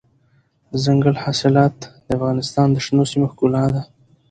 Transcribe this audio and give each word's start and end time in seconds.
دځنګل 0.71 1.15
حاصلات 1.23 1.75
د 2.05 2.09
افغانستان 2.17 2.67
د 2.71 2.77
شنو 2.85 3.03
سیمو 3.11 3.27
ښکلا 3.31 3.63
ده. 3.73 3.81